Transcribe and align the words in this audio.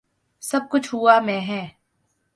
سب 0.43 0.59
کچھ 0.71 0.95
ہوا 0.95 1.19
میں 1.19 1.41
ہے۔ 1.41 1.67